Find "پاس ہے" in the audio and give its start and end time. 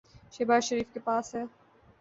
0.99-1.43